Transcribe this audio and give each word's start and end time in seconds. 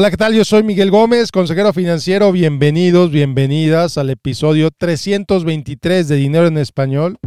Hola, 0.00 0.12
¿qué 0.12 0.16
tal? 0.16 0.32
Yo 0.32 0.44
soy 0.44 0.62
Miguel 0.62 0.92
Gómez, 0.92 1.32
consejero 1.32 1.72
financiero. 1.72 2.30
Bienvenidos, 2.30 3.10
bienvenidas 3.10 3.98
al 3.98 4.10
episodio 4.10 4.70
323 4.70 6.06
de 6.06 6.14
Dinero 6.14 6.46
en 6.46 6.56
Español. 6.56 7.18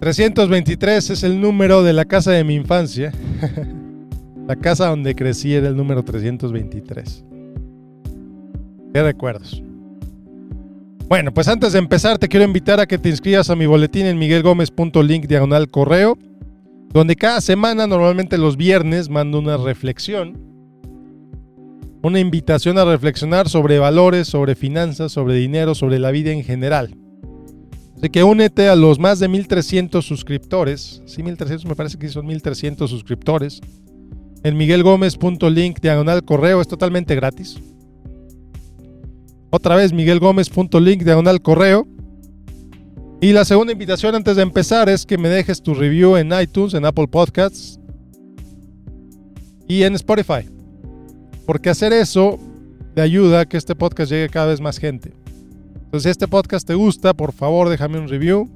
323 0.00 1.10
es 1.10 1.22
el 1.22 1.40
número 1.40 1.84
de 1.84 1.92
la 1.92 2.06
casa 2.06 2.32
de 2.32 2.42
mi 2.42 2.56
infancia. 2.56 3.12
la 4.48 4.56
casa 4.56 4.88
donde 4.88 5.14
crecí 5.14 5.54
era 5.54 5.68
el 5.68 5.76
número 5.76 6.02
323. 6.02 7.24
¿Qué 8.92 9.00
recuerdos? 9.00 9.62
Bueno, 11.08 11.32
pues 11.32 11.46
antes 11.46 11.72
de 11.74 11.78
empezar 11.78 12.18
te 12.18 12.26
quiero 12.26 12.46
invitar 12.46 12.80
a 12.80 12.86
que 12.86 12.98
te 12.98 13.10
inscribas 13.10 13.48
a 13.48 13.54
mi 13.54 13.66
boletín 13.66 14.06
en 14.06 14.18
miguelgomez.link 14.18 15.26
diagonal 15.28 15.70
correo 15.70 16.18
donde 16.92 17.16
cada 17.16 17.40
semana, 17.40 17.86
normalmente 17.86 18.38
los 18.38 18.56
viernes, 18.56 19.08
mando 19.08 19.38
una 19.38 19.56
reflexión, 19.56 20.38
una 22.02 22.18
invitación 22.18 22.78
a 22.78 22.84
reflexionar 22.84 23.48
sobre 23.48 23.78
valores, 23.78 24.28
sobre 24.28 24.54
finanzas, 24.54 25.12
sobre 25.12 25.34
dinero, 25.34 25.74
sobre 25.74 25.98
la 25.98 26.10
vida 26.10 26.32
en 26.32 26.42
general. 26.42 26.96
Así 27.96 28.08
que 28.08 28.24
únete 28.24 28.68
a 28.68 28.76
los 28.76 28.98
más 28.98 29.18
de 29.18 29.28
1300 29.28 30.04
suscriptores, 30.04 31.02
sí, 31.04 31.22
1300 31.22 31.66
me 31.66 31.76
parece 31.76 31.98
que 31.98 32.08
son 32.08 32.26
1300 32.26 32.88
suscriptores, 32.88 33.60
en 34.42 34.56
miguelgomez.link 34.56 35.80
diagonal 35.80 36.24
correo, 36.24 36.62
es 36.62 36.68
totalmente 36.68 37.14
gratis. 37.14 37.60
Otra 39.50 39.76
vez, 39.76 39.92
miguelgomez.link 39.92 41.02
diagonal 41.02 41.42
correo. 41.42 41.86
Y 43.22 43.32
la 43.32 43.44
segunda 43.44 43.74
invitación 43.74 44.14
antes 44.14 44.36
de 44.36 44.42
empezar 44.42 44.88
es 44.88 45.04
que 45.04 45.18
me 45.18 45.28
dejes 45.28 45.62
tu 45.62 45.74
review 45.74 46.16
en 46.16 46.32
iTunes, 46.32 46.72
en 46.72 46.86
Apple 46.86 47.06
Podcasts 47.06 47.78
y 49.68 49.82
en 49.82 49.94
Spotify. 49.94 50.48
Porque 51.44 51.68
hacer 51.68 51.92
eso 51.92 52.38
te 52.94 53.02
ayuda 53.02 53.40
a 53.40 53.46
que 53.46 53.58
este 53.58 53.74
podcast 53.74 54.10
llegue 54.10 54.24
a 54.24 54.28
cada 54.28 54.46
vez 54.46 54.62
más 54.62 54.78
gente. 54.78 55.12
Entonces, 55.74 56.04
si 56.04 56.08
este 56.08 56.28
podcast 56.28 56.66
te 56.66 56.74
gusta, 56.74 57.12
por 57.12 57.32
favor 57.32 57.68
déjame 57.68 57.98
un 57.98 58.08
review. 58.08 58.48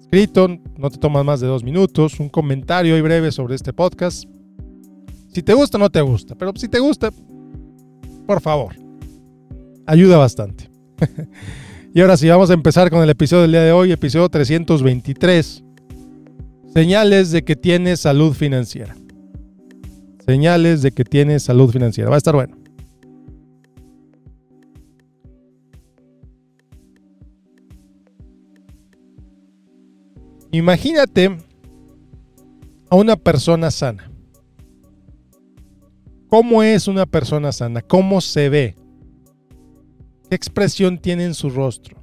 Escrito, 0.00 0.46
no 0.76 0.88
te 0.88 0.98
tomas 0.98 1.24
más 1.24 1.40
de 1.40 1.48
dos 1.48 1.64
minutos, 1.64 2.20
un 2.20 2.28
comentario 2.28 2.96
y 2.96 3.00
breve 3.00 3.32
sobre 3.32 3.56
este 3.56 3.72
podcast. 3.72 4.28
Si 5.34 5.42
te 5.42 5.54
gusta, 5.54 5.76
no 5.76 5.90
te 5.90 6.02
gusta, 6.02 6.36
pero 6.36 6.52
si 6.54 6.68
te 6.68 6.78
gusta, 6.78 7.10
por 8.26 8.40
favor, 8.40 8.76
ayuda 9.86 10.18
bastante. 10.18 10.70
Y 11.94 12.00
ahora 12.02 12.16
sí, 12.18 12.28
vamos 12.28 12.50
a 12.50 12.54
empezar 12.54 12.90
con 12.90 13.02
el 13.02 13.08
episodio 13.08 13.42
del 13.42 13.52
día 13.52 13.62
de 13.62 13.72
hoy, 13.72 13.92
episodio 13.92 14.28
323. 14.28 15.64
Señales 16.74 17.30
de 17.30 17.42
que 17.42 17.56
tienes 17.56 18.00
salud 18.00 18.34
financiera. 18.34 18.94
Señales 20.26 20.82
de 20.82 20.92
que 20.92 21.04
tienes 21.04 21.44
salud 21.44 21.70
financiera. 21.70 22.10
Va 22.10 22.16
a 22.16 22.18
estar 22.18 22.34
bueno. 22.34 22.56
Imagínate 30.50 31.38
a 32.90 32.96
una 32.96 33.16
persona 33.16 33.70
sana. 33.70 34.10
¿Cómo 36.28 36.62
es 36.62 36.86
una 36.86 37.06
persona 37.06 37.50
sana? 37.52 37.80
¿Cómo 37.80 38.20
se 38.20 38.50
ve? 38.50 38.77
¿Qué 40.28 40.34
expresión 40.34 40.98
tiene 40.98 41.24
en 41.24 41.34
su 41.34 41.48
rostro? 41.50 41.96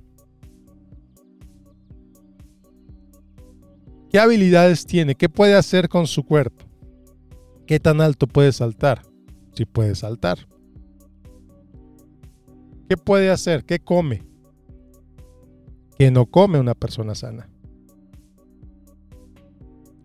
¿Qué 4.09 4.19
habilidades 4.19 4.85
tiene? 4.85 5.15
¿Qué 5.15 5.29
puede 5.29 5.55
hacer 5.55 5.89
con 5.89 6.07
su 6.07 6.23
cuerpo? 6.23 6.65
¿Qué 7.67 7.79
tan 7.79 8.01
alto 8.01 8.27
puede 8.27 8.51
saltar? 8.51 9.01
Si 9.53 9.65
puede 9.65 9.93
saltar. 9.93 10.47
¿Qué 12.89 12.97
puede 12.97 13.29
hacer? 13.29 13.63
¿Qué 13.63 13.79
come? 13.79 14.23
¿Qué 15.97 16.11
no 16.11 16.25
come 16.25 16.59
una 16.59 16.75
persona 16.75 17.13
sana? 17.13 17.50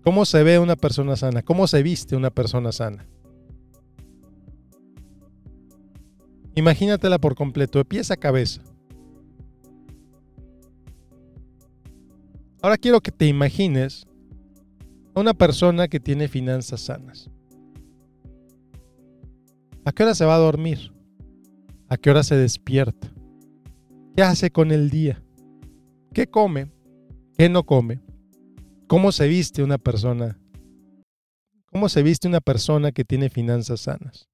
¿Cómo 0.03 0.25
se 0.25 0.43
ve 0.43 0.59
una 0.59 0.77
persona 0.77 1.17
sana? 1.17 1.43
¿Cómo 1.43 1.67
se 1.67 1.83
viste 1.83 2.17
una 2.17 2.31
persona 2.31 2.73
sana? 2.73 3.07
Imagínatela 6.55 7.19
por 7.19 7.35
completo, 7.35 7.79
de 7.79 7.85
pies 7.85 8.11
a 8.11 8.17
cabeza. 8.17 8.63
Ahora 12.63 12.77
quiero 12.77 13.01
que 13.01 13.13
te 13.13 13.27
imagines 13.27 14.07
a 15.15 15.21
una 15.21 15.35
persona 15.35 15.89
que 15.89 16.01
tiene 16.01 16.29
finanzas 16.29 16.81
sanas. 16.83 17.31
¿A 19.85 19.93
qué 19.93 20.03
hora 20.03 20.15
se 20.15 20.25
va 20.25 20.35
a 20.35 20.39
dormir? 20.39 20.93
¿A 21.89 21.97
qué 21.97 22.11
hora 22.11 22.23
se 22.23 22.37
despierta? 22.37 23.13
¿Qué 24.15 24.23
hace 24.23 24.51
con 24.51 24.73
el 24.73 24.91
día? 24.91 25.23
¿Qué 26.13 26.27
come? 26.27 26.71
¿Qué 27.39 27.49
no 27.49 27.65
come? 27.65 28.01
¿Cómo 28.87 29.13
se 29.13 29.27
viste 29.27 29.63
una 29.63 29.79
persona? 29.79 30.39
¿Cómo 31.67 31.89
se 31.89 32.03
viste 32.03 32.29
una 32.29 32.41
persona 32.41 32.93
que 32.93 33.05
tiene 33.05 33.31
finanzas 33.31 33.81
sanas? 33.83 34.30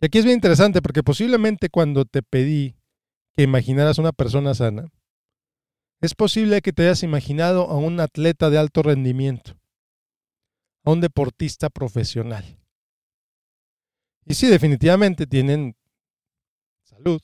Y 0.00 0.06
aquí 0.06 0.18
es 0.18 0.24
bien 0.24 0.36
interesante 0.36 0.80
porque 0.80 1.02
posiblemente 1.02 1.68
cuando 1.68 2.04
te 2.04 2.22
pedí 2.22 2.76
que 3.34 3.42
imaginaras 3.42 3.98
una 3.98 4.12
persona 4.12 4.54
sana, 4.54 4.88
es 6.00 6.14
posible 6.14 6.60
que 6.62 6.72
te 6.72 6.82
hayas 6.82 7.02
imaginado 7.02 7.68
a 7.68 7.76
un 7.76 7.98
atleta 7.98 8.50
de 8.50 8.58
alto 8.58 8.82
rendimiento, 8.82 9.58
a 10.84 10.92
un 10.92 11.00
deportista 11.00 11.68
profesional. 11.70 12.44
Y 14.24 14.34
sí, 14.34 14.46
definitivamente 14.46 15.26
tienen 15.26 15.74
salud, 16.84 17.20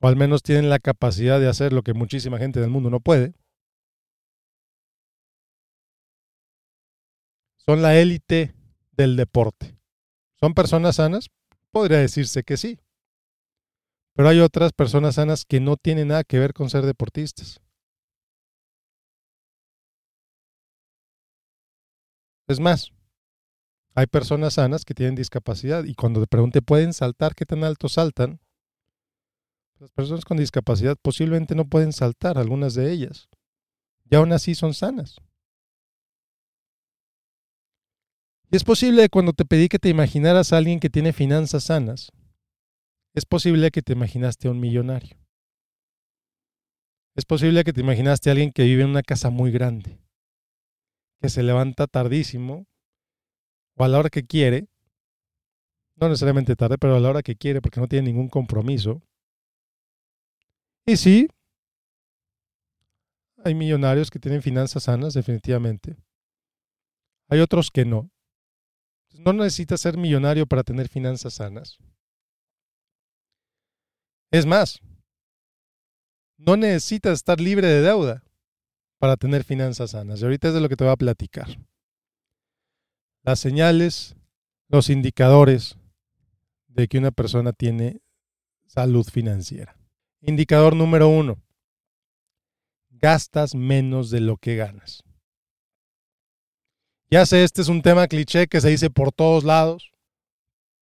o 0.00 0.08
al 0.08 0.16
menos 0.16 0.42
tienen 0.42 0.68
la 0.68 0.78
capacidad 0.78 1.38
de 1.38 1.48
hacer 1.48 1.72
lo 1.72 1.82
que 1.82 1.94
muchísima 1.94 2.38
gente 2.38 2.60
del 2.60 2.70
mundo 2.70 2.90
no 2.90 3.00
puede. 3.00 3.34
Son 7.56 7.82
la 7.82 7.98
élite 7.98 8.54
del 8.92 9.16
deporte. 9.16 9.75
¿Son 10.40 10.54
personas 10.54 10.96
sanas? 10.96 11.30
Podría 11.70 11.98
decirse 11.98 12.42
que 12.42 12.56
sí. 12.56 12.78
Pero 14.14 14.28
hay 14.28 14.40
otras 14.40 14.72
personas 14.72 15.16
sanas 15.16 15.44
que 15.44 15.60
no 15.60 15.76
tienen 15.76 16.08
nada 16.08 16.24
que 16.24 16.38
ver 16.38 16.54
con 16.54 16.70
ser 16.70 16.84
deportistas. 16.86 17.60
Es 22.48 22.60
más, 22.60 22.92
hay 23.94 24.06
personas 24.06 24.54
sanas 24.54 24.84
que 24.84 24.94
tienen 24.94 25.14
discapacidad 25.14 25.84
y 25.84 25.94
cuando 25.94 26.20
te 26.20 26.26
pregunte, 26.26 26.62
¿pueden 26.62 26.92
saltar? 26.92 27.34
¿Qué 27.34 27.44
tan 27.44 27.64
alto 27.64 27.88
saltan? 27.88 28.40
Las 29.78 29.90
personas 29.90 30.24
con 30.24 30.36
discapacidad 30.36 30.96
posiblemente 31.00 31.54
no 31.54 31.66
pueden 31.66 31.92
saltar, 31.92 32.38
algunas 32.38 32.74
de 32.74 32.92
ellas. 32.92 33.28
Y 34.10 34.14
aún 34.16 34.32
así 34.32 34.54
son 34.54 34.74
sanas. 34.74 35.16
Y 38.45 38.45
es 38.56 38.64
posible 38.64 39.02
que 39.02 39.08
cuando 39.08 39.32
te 39.32 39.44
pedí 39.44 39.68
que 39.68 39.78
te 39.78 39.88
imaginaras 39.88 40.52
a 40.52 40.56
alguien 40.56 40.80
que 40.80 40.90
tiene 40.90 41.12
finanzas 41.12 41.64
sanas, 41.64 42.10
es 43.14 43.24
posible 43.24 43.70
que 43.70 43.82
te 43.82 43.92
imaginaste 43.92 44.48
a 44.48 44.50
un 44.50 44.60
millonario. 44.60 45.18
Es 47.14 47.24
posible 47.24 47.64
que 47.64 47.72
te 47.72 47.80
imaginaste 47.80 48.28
a 48.28 48.32
alguien 48.32 48.52
que 48.52 48.64
vive 48.64 48.82
en 48.82 48.90
una 48.90 49.02
casa 49.02 49.30
muy 49.30 49.50
grande, 49.50 49.98
que 51.20 51.28
se 51.28 51.42
levanta 51.42 51.86
tardísimo 51.86 52.66
o 53.76 53.84
a 53.84 53.88
la 53.88 53.98
hora 53.98 54.10
que 54.10 54.24
quiere, 54.24 54.68
no 55.96 56.08
necesariamente 56.08 56.56
tarde, 56.56 56.76
pero 56.78 56.96
a 56.96 57.00
la 57.00 57.10
hora 57.10 57.22
que 57.22 57.36
quiere 57.36 57.60
porque 57.62 57.80
no 57.80 57.88
tiene 57.88 58.08
ningún 58.08 58.28
compromiso. 58.28 59.02
Y 60.86 60.96
sí, 60.96 61.28
hay 63.44 63.54
millonarios 63.54 64.10
que 64.10 64.18
tienen 64.18 64.42
finanzas 64.42 64.84
sanas, 64.84 65.14
definitivamente. 65.14 65.96
Hay 67.28 67.40
otros 67.40 67.70
que 67.70 67.84
no. 67.84 68.10
No 69.18 69.32
necesitas 69.32 69.80
ser 69.80 69.96
millonario 69.96 70.46
para 70.46 70.62
tener 70.62 70.88
finanzas 70.88 71.34
sanas. 71.34 71.78
Es 74.30 74.44
más, 74.44 74.80
no 76.36 76.56
necesitas 76.56 77.14
estar 77.14 77.40
libre 77.40 77.66
de 77.66 77.80
deuda 77.80 78.22
para 78.98 79.16
tener 79.16 79.44
finanzas 79.44 79.92
sanas. 79.92 80.20
Y 80.20 80.24
ahorita 80.24 80.48
es 80.48 80.54
de 80.54 80.60
lo 80.60 80.68
que 80.68 80.76
te 80.76 80.84
voy 80.84 80.92
a 80.92 80.96
platicar. 80.96 81.48
Las 83.22 83.40
señales, 83.40 84.16
los 84.68 84.90
indicadores 84.90 85.76
de 86.68 86.88
que 86.88 86.98
una 86.98 87.10
persona 87.10 87.52
tiene 87.52 88.02
salud 88.66 89.06
financiera. 89.06 89.76
Indicador 90.20 90.76
número 90.76 91.08
uno. 91.08 91.42
Gastas 92.90 93.54
menos 93.54 94.10
de 94.10 94.20
lo 94.20 94.36
que 94.36 94.56
ganas. 94.56 95.02
Ya 97.08 97.24
sé, 97.24 97.44
este 97.44 97.62
es 97.62 97.68
un 97.68 97.82
tema 97.82 98.08
cliché 98.08 98.48
que 98.48 98.60
se 98.60 98.68
dice 98.68 98.90
por 98.90 99.12
todos 99.12 99.44
lados, 99.44 99.92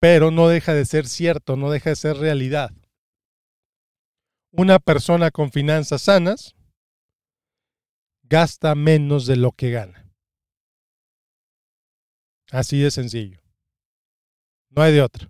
pero 0.01 0.31
no 0.31 0.49
deja 0.49 0.73
de 0.73 0.87
ser 0.87 1.07
cierto, 1.07 1.57
no 1.57 1.71
deja 1.71 1.91
de 1.91 1.97
ser 1.97 2.17
realidad. 2.17 2.71
Una 4.51 4.79
persona 4.79 5.31
con 5.31 5.51
finanzas 5.51 6.03
sanas 6.03 6.55
gasta 8.23 8.75
menos 8.75 9.27
de 9.27 9.37
lo 9.37 9.53
que 9.53 9.71
gana. 9.71 10.11
Así 12.51 12.81
de 12.81 12.91
sencillo. 12.91 13.41
No 14.71 14.83
hay 14.83 14.95
de 14.95 15.03
otra. 15.03 15.29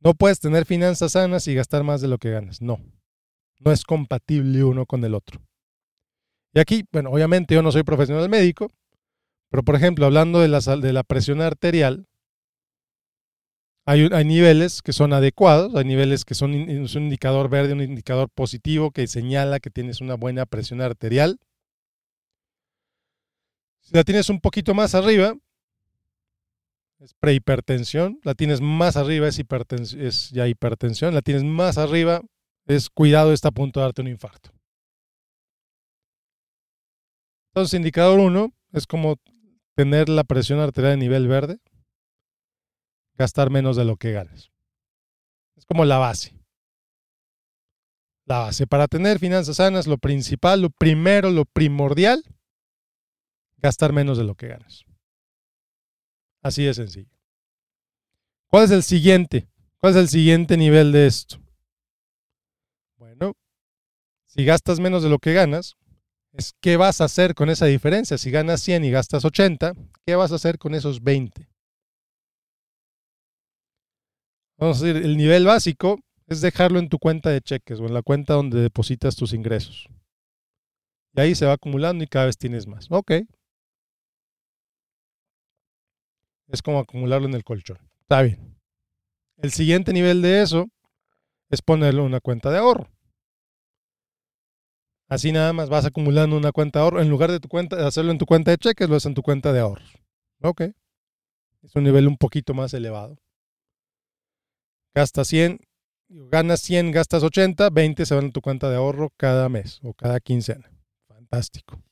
No 0.00 0.14
puedes 0.14 0.38
tener 0.38 0.66
finanzas 0.66 1.12
sanas 1.12 1.46
y 1.48 1.54
gastar 1.54 1.82
más 1.82 2.00
de 2.00 2.08
lo 2.08 2.18
que 2.18 2.30
ganas. 2.30 2.62
No. 2.62 2.80
No 3.58 3.72
es 3.72 3.84
compatible 3.84 4.62
uno 4.64 4.86
con 4.86 5.04
el 5.04 5.14
otro. 5.14 5.42
Y 6.52 6.60
aquí, 6.60 6.84
bueno, 6.92 7.10
obviamente 7.10 7.54
yo 7.54 7.62
no 7.62 7.72
soy 7.72 7.82
profesional 7.82 8.28
médico, 8.28 8.70
pero 9.50 9.64
por 9.64 9.74
ejemplo, 9.74 10.06
hablando 10.06 10.40
de 10.40 10.48
la, 10.48 10.60
de 10.60 10.92
la 10.92 11.02
presión 11.02 11.40
arterial, 11.42 12.06
hay, 13.84 14.08
hay, 14.12 14.24
niveles 14.24 14.82
que 14.82 14.92
son 14.92 15.12
adecuados, 15.12 15.74
hay 15.74 15.84
niveles 15.84 16.24
que 16.24 16.34
son 16.34 16.52
un 16.52 16.86
indicador 16.86 17.48
verde, 17.48 17.72
un 17.72 17.80
indicador 17.80 18.28
positivo 18.30 18.92
que 18.92 19.06
señala 19.08 19.58
que 19.58 19.70
tienes 19.70 20.00
una 20.00 20.14
buena 20.14 20.46
presión 20.46 20.80
arterial. 20.80 21.38
Si 23.80 23.96
la 23.96 24.04
tienes 24.04 24.30
un 24.30 24.40
poquito 24.40 24.74
más 24.74 24.94
arriba, 24.94 25.34
es 27.00 27.14
prehipertensión. 27.14 28.20
La 28.22 28.34
tienes 28.34 28.60
más 28.60 28.96
arriba, 28.96 29.26
es, 29.26 29.40
es 29.94 30.30
ya 30.30 30.46
hipertensión. 30.46 31.14
La 31.14 31.22
tienes 31.22 31.42
más 31.42 31.78
arriba, 31.78 32.20
es 32.66 32.90
cuidado, 32.90 33.32
está 33.32 33.48
a 33.48 33.52
punto 33.52 33.80
de 33.80 33.84
darte 33.86 34.02
un 34.02 34.08
infarto. 34.08 34.50
Entonces, 37.52 37.74
indicador 37.74 38.20
1 38.20 38.52
es 38.72 38.86
como 38.86 39.16
tener 39.80 40.10
la 40.10 40.24
presión 40.24 40.60
arterial 40.60 40.92
de 40.92 40.98
nivel 40.98 41.26
verde, 41.26 41.58
gastar 43.16 43.48
menos 43.48 43.76
de 43.76 43.86
lo 43.86 43.96
que 43.96 44.12
ganes. 44.12 44.50
Es 45.56 45.64
como 45.64 45.86
la 45.86 45.96
base. 45.96 46.38
La 48.26 48.40
base. 48.40 48.66
Para 48.66 48.88
tener 48.88 49.18
finanzas 49.18 49.56
sanas, 49.56 49.86
lo 49.86 49.96
principal, 49.96 50.60
lo 50.60 50.68
primero, 50.68 51.30
lo 51.30 51.46
primordial, 51.46 52.22
gastar 53.56 53.94
menos 53.94 54.18
de 54.18 54.24
lo 54.24 54.34
que 54.34 54.48
ganas. 54.48 54.84
Así 56.42 56.62
de 56.62 56.74
sencillo. 56.74 57.16
¿Cuál 58.48 58.64
es 58.64 58.70
el 58.70 58.82
siguiente? 58.82 59.48
¿Cuál 59.78 59.94
es 59.94 59.98
el 59.98 60.08
siguiente 60.08 60.58
nivel 60.58 60.92
de 60.92 61.06
esto? 61.06 61.40
Bueno, 62.98 63.32
si 64.26 64.44
gastas 64.44 64.78
menos 64.78 65.02
de 65.02 65.08
lo 65.08 65.20
que 65.20 65.32
ganas, 65.32 65.78
es 66.32 66.54
qué 66.60 66.76
vas 66.76 67.00
a 67.00 67.04
hacer 67.04 67.34
con 67.34 67.50
esa 67.50 67.66
diferencia. 67.66 68.18
Si 68.18 68.30
ganas 68.30 68.60
100 68.62 68.84
y 68.84 68.90
gastas 68.90 69.24
80, 69.24 69.74
¿qué 70.06 70.14
vas 70.16 70.32
a 70.32 70.36
hacer 70.36 70.58
con 70.58 70.74
esos 70.74 71.02
20? 71.02 71.48
Vamos 74.58 74.82
a 74.82 74.86
decir, 74.86 75.02
el 75.02 75.16
nivel 75.16 75.46
básico 75.46 75.98
es 76.26 76.40
dejarlo 76.40 76.78
en 76.78 76.88
tu 76.88 76.98
cuenta 76.98 77.30
de 77.30 77.40
cheques 77.40 77.80
o 77.80 77.86
en 77.86 77.94
la 77.94 78.02
cuenta 78.02 78.34
donde 78.34 78.60
depositas 78.60 79.16
tus 79.16 79.32
ingresos. 79.32 79.88
Y 81.14 81.20
ahí 81.20 81.34
se 81.34 81.46
va 81.46 81.54
acumulando 81.54 82.04
y 82.04 82.06
cada 82.06 82.26
vez 82.26 82.36
tienes 82.36 82.66
más. 82.66 82.86
Ok, 82.90 83.12
es 86.52 86.62
como 86.62 86.78
acumularlo 86.78 87.26
en 87.28 87.34
el 87.34 87.44
colchón. 87.44 87.78
Está 88.02 88.22
bien. 88.22 88.56
El 89.38 89.52
siguiente 89.52 89.92
nivel 89.92 90.20
de 90.20 90.42
eso 90.42 90.68
es 91.48 91.62
ponerlo 91.62 92.02
en 92.02 92.08
una 92.08 92.20
cuenta 92.20 92.50
de 92.50 92.58
ahorro. 92.58 92.88
Así 95.10 95.32
nada 95.32 95.52
más 95.52 95.68
vas 95.68 95.84
acumulando 95.84 96.36
una 96.36 96.52
cuenta 96.52 96.78
de 96.78 96.84
ahorro. 96.84 97.02
En 97.02 97.10
lugar 97.10 97.32
de 97.32 97.40
tu 97.40 97.48
cuenta, 97.48 97.84
hacerlo 97.84 98.12
en 98.12 98.18
tu 98.18 98.26
cuenta 98.26 98.52
de 98.52 98.58
cheques, 98.58 98.88
lo 98.88 98.94
haces 98.94 99.06
en 99.06 99.14
tu 99.14 99.22
cuenta 99.22 99.52
de 99.52 99.58
ahorros. 99.58 99.92
Ok. 100.40 100.62
Es 101.62 101.74
un 101.74 101.82
nivel 101.82 102.06
un 102.06 102.16
poquito 102.16 102.54
más 102.54 102.72
elevado. 102.74 103.18
Gastas 104.94 105.26
100, 105.26 105.58
ganas 106.08 106.60
100, 106.60 106.92
gastas 106.92 107.24
80, 107.24 107.70
20 107.70 108.06
se 108.06 108.14
van 108.14 108.26
en 108.26 108.32
tu 108.32 108.40
cuenta 108.40 108.70
de 108.70 108.76
ahorro 108.76 109.10
cada 109.16 109.48
mes 109.48 109.80
o 109.82 109.94
cada 109.94 110.20
quincena. 110.20 110.70
Fantástico. 111.08 111.82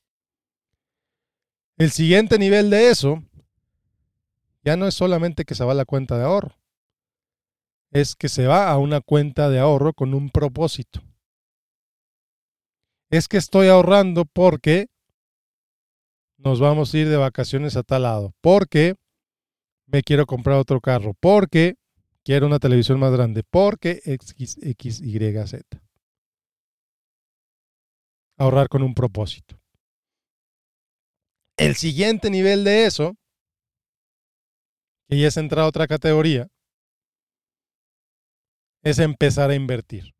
El 1.76 1.90
siguiente 1.90 2.38
nivel 2.38 2.70
de 2.70 2.90
eso 2.90 3.22
ya 4.64 4.76
no 4.76 4.86
es 4.86 4.94
solamente 4.94 5.44
que 5.44 5.56
se 5.56 5.64
va 5.64 5.72
a 5.72 5.76
la 5.76 5.84
cuenta 5.84 6.18
de 6.18 6.24
ahorro, 6.24 6.56
es 7.90 8.14
que 8.14 8.28
se 8.28 8.46
va 8.46 8.68
a 8.68 8.78
una 8.78 9.00
cuenta 9.00 9.48
de 9.48 9.58
ahorro 9.58 9.92
con 9.92 10.14
un 10.14 10.30
propósito. 10.30 11.00
Es 13.10 13.28
que 13.28 13.36
estoy 13.36 13.68
ahorrando 13.68 14.24
porque 14.24 14.88
nos 16.36 16.60
vamos 16.60 16.92
a 16.92 16.98
ir 16.98 17.08
de 17.08 17.16
vacaciones 17.16 17.76
a 17.76 17.82
tal 17.82 18.02
lado, 18.02 18.34
porque 18.40 18.94
me 19.86 20.02
quiero 20.02 20.26
comprar 20.26 20.58
otro 20.58 20.80
carro, 20.80 21.14
porque 21.18 21.76
quiero 22.22 22.46
una 22.46 22.58
televisión 22.58 23.00
más 23.00 23.12
grande, 23.12 23.42
porque 23.42 24.00
X, 24.04 24.58
Y, 24.60 25.46
Z. 25.46 25.82
Ahorrar 28.36 28.68
con 28.68 28.82
un 28.82 28.94
propósito. 28.94 29.58
El 31.56 31.74
siguiente 31.74 32.30
nivel 32.30 32.62
de 32.62 32.86
eso 32.86 33.16
que 35.08 35.18
ya 35.18 35.28
es 35.28 35.36
entrar 35.38 35.64
a 35.64 35.68
otra 35.68 35.86
categoría, 35.86 36.48
es 38.82 38.98
empezar 38.98 39.50
a 39.50 39.54
invertir. 39.54 40.14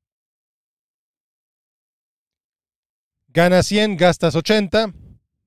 Ganas 3.29 3.67
100, 3.67 3.97
gastas 3.99 4.35
80, 4.35 4.93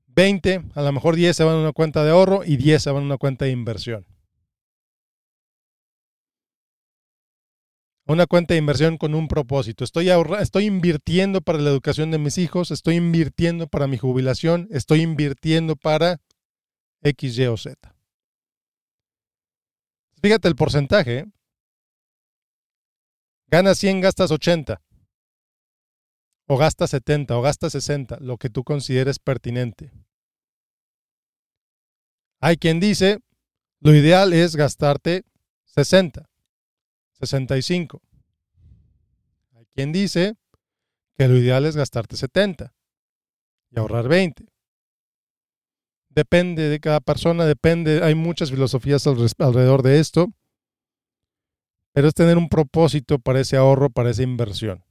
20, 0.08 0.64
a 0.76 0.82
lo 0.82 0.92
mejor 0.92 1.16
10 1.16 1.36
se 1.36 1.44
van 1.44 1.56
a 1.56 1.60
una 1.62 1.72
cuenta 1.72 2.04
de 2.04 2.12
ahorro 2.12 2.44
y 2.46 2.58
10 2.58 2.84
se 2.84 2.92
van 2.92 3.04
a 3.04 3.06
una 3.08 3.18
cuenta 3.18 3.46
de 3.46 3.52
inversión. 3.52 4.06
Una 8.06 8.28
cuenta 8.28 8.54
de 8.54 8.60
inversión 8.60 8.98
con 8.98 9.16
un 9.16 9.28
propósito. 9.28 9.84
Estoy, 9.84 10.10
estoy 10.40 10.66
invirtiendo 10.66 11.42
para 11.42 11.60
la 11.60 11.70
educación 11.70 12.12
de 12.12 12.20
mis 12.20 12.38
hijos, 12.38 12.70
estoy 12.70 12.96
invirtiendo 12.96 13.68
para 13.68 13.88
mi 13.88 13.98
jubilación, 13.98 14.68
estoy 14.72 15.02
invirtiendo 15.02 15.76
para 15.76 16.18
X, 17.02 17.38
Y 17.38 17.46
o 17.48 17.58
Z. 17.58 17.96
Fíjate 20.22 20.48
el 20.48 20.56
porcentaje. 20.56 21.18
¿eh? 21.20 21.26
Ganas 23.48 23.80
100, 23.80 24.02
gastas 24.02 24.30
80. 24.30 24.82
O 26.54 26.58
gastas 26.58 26.90
70, 26.90 27.38
o 27.38 27.42
gastas 27.42 27.72
60, 27.72 28.18
lo 28.20 28.36
que 28.36 28.50
tú 28.50 28.66
consideres 28.66 29.20
pertinente. 29.20 29.90
Hay 32.42 32.58
quien 32.58 32.82
dice, 32.82 33.20
lo 33.80 33.96
ideal 33.96 34.34
es 34.34 34.58
gastarte 34.58 35.24
60, 35.64 36.28
65. 37.14 38.02
Hay 39.56 39.66
quien 39.74 39.94
dice 39.94 40.36
que 41.18 41.30
lo 41.30 41.38
ideal 41.38 41.66
es 41.66 41.78
gastarte 41.78 42.18
70 42.18 42.74
y 43.70 43.80
ahorrar 43.80 44.10
20. 44.10 44.46
Depende 46.10 46.68
de 46.68 46.82
cada 46.82 47.00
persona, 47.00 47.46
depende, 47.46 48.04
hay 48.04 48.16
muchas 48.16 48.52
filosofías 48.52 49.08
alrededor 49.08 49.84
de 49.84 50.02
esto, 50.02 50.28
pero 51.94 52.10
es 52.10 52.14
tener 52.14 52.38
un 52.38 52.50
propósito 52.50 53.20
para 53.20 53.40
ese 53.40 53.56
ahorro, 53.56 53.90
para 53.90 54.10
esa 54.10 54.24
inversión. 54.24 54.84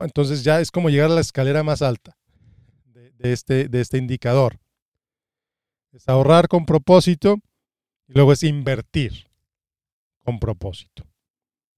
Entonces 0.00 0.44
ya 0.44 0.60
es 0.60 0.70
como 0.70 0.90
llegar 0.90 1.10
a 1.10 1.14
la 1.14 1.20
escalera 1.20 1.62
más 1.62 1.82
alta 1.82 2.16
de, 2.84 3.32
este, 3.32 3.68
este 3.72 3.98
indicador. 3.98 4.58
Es 5.92 6.08
ahorrar 6.08 6.48
con 6.48 6.66
propósito 6.66 7.36
y 8.06 8.12
luego 8.12 8.32
es 8.32 8.42
invertir 8.42 9.28
con 10.22 10.38
propósito. 10.38 11.06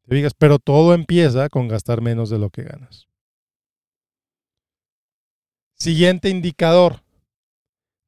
Te 0.03 0.15
digas, 0.15 0.33
pero 0.35 0.59
todo 0.59 0.95
empieza 0.95 1.49
con 1.49 1.69
gastar 1.69 2.01
menos 2.01 2.31
de 2.31 2.39
lo 2.39 2.51
que 2.51 2.63
ganas. 2.63 3.07
Siguiente 5.75 6.29
indicador, 6.29 7.03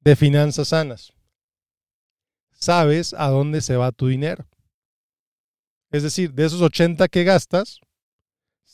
de 0.01 0.17
finanzas 0.17 0.69
sanas. 0.69 1.13
Sabes 2.53 3.15
a 3.15 3.29
dónde 3.29 3.61
se 3.61 3.77
va 3.77 3.93
tu 3.93 4.09
dinero. 4.09 4.47
Es 5.91 6.03
decir, 6.03 6.33
de 6.33 6.47
esos 6.47 6.61
80 6.61 7.09
que 7.09 7.25
gastas, 7.25 7.81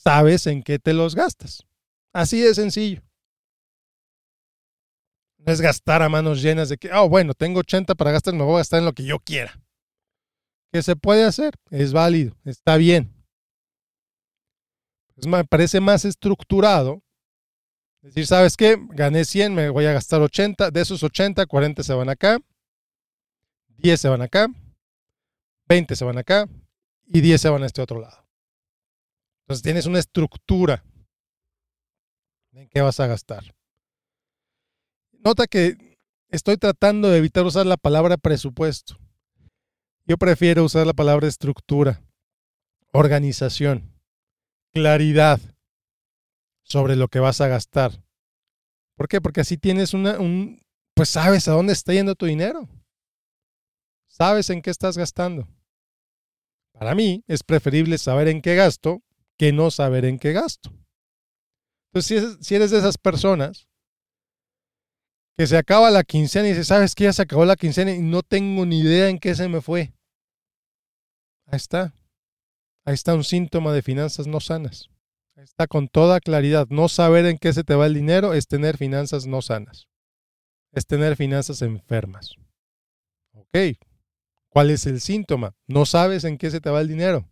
sabes 0.06 0.46
en 0.46 0.62
qué 0.62 0.78
te 0.78 0.92
los 0.92 1.16
gastas. 1.16 1.64
Así 2.12 2.40
de 2.40 2.54
sencillo. 2.54 3.02
No 5.38 5.52
es 5.52 5.60
gastar 5.60 6.02
a 6.02 6.08
manos 6.08 6.42
llenas 6.42 6.68
de 6.68 6.76
que, 6.76 6.92
oh, 6.92 7.08
bueno, 7.08 7.34
tengo 7.34 7.60
80 7.60 7.96
para 7.96 8.12
gastar, 8.12 8.34
me 8.34 8.44
voy 8.44 8.54
a 8.54 8.58
gastar 8.58 8.78
en 8.78 8.84
lo 8.84 8.92
que 8.92 9.04
yo 9.04 9.18
quiera. 9.18 9.60
¿Qué 10.72 10.82
se 10.82 10.94
puede 10.94 11.24
hacer? 11.24 11.54
Es 11.70 11.92
válido, 11.92 12.36
está 12.44 12.76
bien. 12.76 13.12
me 15.26 15.44
parece 15.44 15.80
más 15.80 16.04
estructurado 16.04 17.02
es 18.02 18.14
decir, 18.14 18.28
¿sabes 18.28 18.56
qué? 18.56 18.76
Gané 18.90 19.24
100, 19.24 19.52
me 19.52 19.68
voy 19.68 19.86
a 19.86 19.92
gastar 19.92 20.20
80. 20.22 20.70
De 20.70 20.80
esos 20.80 21.02
80, 21.02 21.44
40 21.44 21.82
se 21.82 21.92
van 21.92 22.08
acá, 22.08 22.38
10 23.78 24.00
se 24.00 24.08
van 24.08 24.22
acá, 24.22 24.46
20 25.68 25.96
se 25.96 26.04
van 26.04 26.18
acá 26.18 26.46
y 27.06 27.20
10 27.20 27.40
se 27.40 27.48
van 27.48 27.64
a 27.64 27.66
este 27.66 27.82
otro 27.82 28.00
lado. 28.00 28.25
Entonces 29.46 29.62
tienes 29.62 29.86
una 29.86 29.98
estructura 29.98 30.84
en 32.52 32.68
qué 32.68 32.80
vas 32.80 33.00
a 33.00 33.06
gastar. 33.06 33.54
Nota 35.12 35.46
que 35.46 35.98
estoy 36.30 36.56
tratando 36.56 37.08
de 37.08 37.18
evitar 37.18 37.44
usar 37.44 37.66
la 37.66 37.76
palabra 37.76 38.16
presupuesto. 38.16 38.98
Yo 40.04 40.18
prefiero 40.18 40.64
usar 40.64 40.86
la 40.86 40.92
palabra 40.92 41.28
estructura, 41.28 42.02
organización, 42.92 43.92
claridad 44.72 45.40
sobre 46.62 46.96
lo 46.96 47.08
que 47.08 47.20
vas 47.20 47.40
a 47.40 47.48
gastar, 47.48 48.06
¿Por 48.96 49.08
qué? 49.08 49.20
Porque 49.20 49.42
así 49.42 49.58
tienes 49.58 49.92
una, 49.92 50.18
un, 50.18 50.62
pues 50.94 51.10
sabes 51.10 51.46
a 51.48 51.52
dónde 51.52 51.74
está 51.74 51.92
yendo 51.92 52.14
tu 52.14 52.26
dinero. 52.26 52.66
Sabes 54.08 54.48
en 54.48 54.62
qué 54.62 54.70
estás 54.70 54.96
gastando. 54.96 55.46
Para 56.72 56.94
mí 56.94 57.22
es 57.26 57.42
preferible 57.42 57.98
saber 57.98 58.28
en 58.28 58.40
qué 58.40 58.54
gasto 58.54 59.02
que 59.38 59.52
no 59.52 59.70
saber 59.70 60.04
en 60.04 60.18
qué 60.18 60.32
gasto. 60.32 60.72
Entonces, 61.92 62.38
si, 62.40 62.54
eres 62.54 62.70
de 62.70 62.78
esas 62.78 62.98
personas 62.98 63.68
que 65.36 65.46
se 65.46 65.56
acaba 65.56 65.90
la 65.90 66.04
quincena 66.04 66.46
y 66.46 66.50
dices, 66.50 66.66
sabes 66.66 66.94
que 66.94 67.04
ya 67.04 67.12
se 67.12 67.22
acabó 67.22 67.44
la 67.44 67.56
quincena 67.56 67.92
y 67.92 68.00
no 68.00 68.22
tengo 68.22 68.66
ni 68.66 68.80
idea 68.80 69.08
en 69.08 69.18
qué 69.18 69.34
se 69.34 69.48
me 69.48 69.60
fue. 69.60 69.94
Ahí 71.46 71.56
está. 71.56 71.94
Ahí 72.84 72.94
está 72.94 73.14
un 73.14 73.24
síntoma 73.24 73.72
de 73.72 73.82
finanzas 73.82 74.26
no 74.26 74.40
sanas. 74.40 74.88
Ahí 75.36 75.44
está 75.44 75.66
con 75.66 75.88
toda 75.88 76.20
claridad. 76.20 76.66
No 76.70 76.88
saber 76.88 77.26
en 77.26 77.38
qué 77.38 77.52
se 77.52 77.64
te 77.64 77.74
va 77.74 77.86
el 77.86 77.94
dinero 77.94 78.32
es 78.32 78.46
tener 78.46 78.76
finanzas 78.76 79.26
no 79.26 79.42
sanas. 79.42 79.88
Es 80.72 80.86
tener 80.86 81.16
finanzas 81.16 81.62
enfermas. 81.62 82.34
Ok. 83.32 83.78
¿Cuál 84.48 84.70
es 84.70 84.86
el 84.86 85.00
síntoma? 85.00 85.54
No 85.66 85.84
sabes 85.84 86.24
en 86.24 86.38
qué 86.38 86.50
se 86.50 86.60
te 86.60 86.70
va 86.70 86.80
el 86.80 86.88
dinero. 86.88 87.28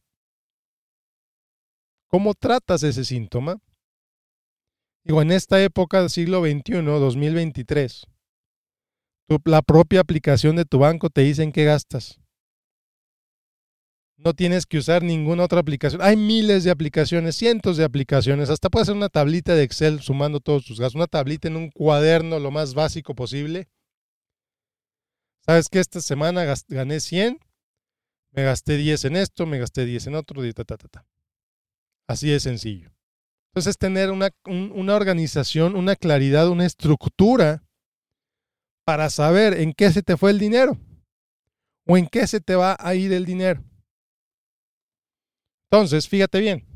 ¿Cómo 2.15 2.35
tratas 2.35 2.85
ese 2.85 3.05
síntoma? 3.05 3.61
Digo, 5.03 5.21
en 5.21 5.33
esta 5.33 5.61
época 5.61 5.99
del 5.99 6.11
siglo 6.11 6.43
XXI, 6.43 6.85
2023, 6.85 8.07
la 9.47 9.63
propia 9.63 9.99
aplicación 9.99 10.55
de 10.55 10.65
tu 10.65 10.79
banco 10.79 11.11
te 11.11 11.23
dice 11.23 11.43
en 11.43 11.51
qué 11.51 11.65
gastas. 11.65 12.21
No 14.17 14.33
tienes 14.33 14.65
que 14.65 14.79
usar 14.79 15.03
ninguna 15.03 15.43
otra 15.43 15.59
aplicación. 15.59 16.03
Hay 16.03 16.17
miles 16.17 16.63
de 16.63 16.71
aplicaciones, 16.71 17.35
cientos 17.35 17.79
de 17.79 17.83
aplicaciones. 17.83 18.49
Hasta 18.49 18.71
puedes 18.71 18.89
hacer 18.89 18.97
una 18.97 19.09
tablita 19.09 19.57
de 19.57 19.65
Excel 19.65 20.01
sumando 20.01 20.39
todos 20.39 20.65
tus 20.65 20.79
gastos. 20.79 20.95
Una 20.95 21.09
tablita 21.09 21.49
en 21.49 21.57
un 21.57 21.73
cuaderno 21.73 22.39
lo 22.39 22.53
más 22.53 22.75
básico 22.75 23.17
posible. 23.17 23.67
¿Sabes 25.45 25.69
que 25.69 25.81
esta 25.81 26.01
semana 26.01 26.45
gané 26.69 27.01
100? 27.01 27.41
Me 28.31 28.45
gasté 28.45 28.77
10 28.77 29.05
en 29.07 29.17
esto, 29.17 29.47
me 29.47 29.59
gasté 29.59 29.85
10 29.85 30.07
en 30.07 30.15
otro, 30.15 30.47
y 30.47 30.53
ta, 30.53 30.63
ta, 30.63 30.77
ta, 30.77 31.05
Así 32.09 32.31
de 32.31 32.41
sencillo. 32.41 32.91
Entonces, 33.55 33.79
tener 33.79 34.11
una, 34.11 34.31
una 34.45 34.97
organización, 34.97 35.77
una 35.77 35.95
claridad, 35.95 36.49
una 36.49 36.67
estructura 36.67 37.65
para 38.85 39.09
saber 39.11 39.55
en 39.61 39.73
qué 39.73 39.91
se 39.93 40.03
te 40.03 40.17
fue 40.17 40.31
el 40.33 40.39
dinero 40.39 40.77
o 41.87 41.97
en 41.97 42.07
qué 42.09 42.27
se 42.27 42.41
te 42.41 42.57
va 42.57 42.77
a 42.79 42.95
ir 42.95 43.13
el 43.13 43.25
dinero. 43.25 43.63
Entonces, 45.71 46.09
fíjate 46.09 46.41
bien, 46.41 46.67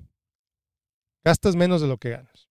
gastas 1.25 1.57
menos 1.57 1.81
de 1.81 1.89
lo 1.89 1.99
que 1.99 2.11
ganas. 2.11 2.49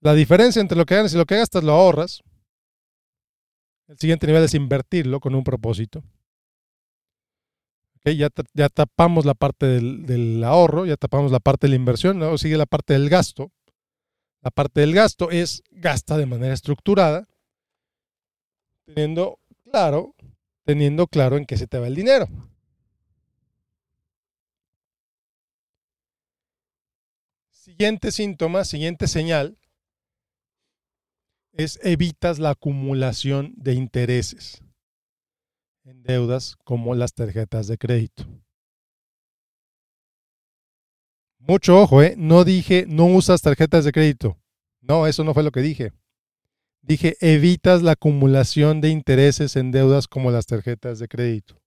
La 0.00 0.14
diferencia 0.14 0.60
entre 0.60 0.76
lo 0.76 0.84
que 0.84 0.96
ganas 0.96 1.14
y 1.14 1.16
lo 1.16 1.26
que 1.26 1.36
gastas 1.36 1.62
lo 1.62 1.72
ahorras. 1.72 2.22
El 3.86 3.98
siguiente 3.98 4.26
nivel 4.26 4.42
es 4.42 4.54
invertirlo 4.54 5.20
con 5.20 5.34
un 5.34 5.44
propósito 5.44 6.02
ya, 8.04 8.28
ya, 8.54 8.68
tapamos 8.68 9.24
la 9.24 9.34
parte 9.34 9.66
del, 9.66 10.42
ahorro, 10.44 10.86
ya 10.86 10.96
tapamos 10.96 11.30
la 11.30 11.40
parte 11.40 11.66
de 11.66 11.70
la 11.70 11.76
inversión, 11.76 12.18
luego 12.18 12.36
sigue 12.36 12.56
la 12.56 12.66
parte 12.66 12.94
del 12.94 13.08
gasto. 13.08 13.52
La 14.40 14.50
parte 14.50 14.80
del 14.80 14.92
gasto 14.92 15.30
es 15.30 15.62
gasta 15.70 16.16
de 16.16 16.26
manera 16.26 16.52
estructurada, 16.52 17.28
teniendo 18.84 19.38
claro, 19.70 20.16
teniendo 20.64 21.06
claro 21.06 21.36
en 21.36 21.46
qué 21.46 21.56
se 21.56 21.68
te 21.68 21.78
va 21.78 21.86
el 21.86 21.94
dinero. 21.94 22.26
Siguiente 27.52 28.10
síntoma, 28.10 28.64
siguiente 28.64 29.06
señal, 29.06 29.56
es 31.52 31.78
evitas 31.84 32.40
la 32.40 32.50
acumulación 32.50 33.54
de 33.56 33.74
intereses 33.74 34.62
en 35.84 36.02
deudas 36.02 36.56
como 36.64 36.94
las 36.94 37.14
tarjetas 37.14 37.66
de 37.66 37.78
crédito. 37.78 38.24
Mucho 41.38 41.80
ojo, 41.80 42.02
¿eh? 42.02 42.14
No 42.16 42.44
dije 42.44 42.84
no 42.88 43.06
usas 43.06 43.42
tarjetas 43.42 43.84
de 43.84 43.92
crédito. 43.92 44.38
No, 44.80 45.06
eso 45.06 45.24
no 45.24 45.34
fue 45.34 45.42
lo 45.42 45.50
que 45.50 45.60
dije. 45.60 45.92
Dije 46.82 47.16
evitas 47.20 47.82
la 47.82 47.92
acumulación 47.92 48.80
de 48.80 48.90
intereses 48.90 49.56
en 49.56 49.70
deudas 49.70 50.08
como 50.08 50.30
las 50.30 50.46
tarjetas 50.46 50.98
de 50.98 51.08
crédito. 51.08 51.60